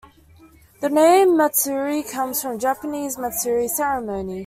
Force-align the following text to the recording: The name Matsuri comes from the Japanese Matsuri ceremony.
The 0.79 0.89
name 0.89 1.37
Matsuri 1.37 2.01
comes 2.01 2.41
from 2.41 2.53
the 2.53 2.57
Japanese 2.61 3.19
Matsuri 3.19 3.67
ceremony. 3.67 4.39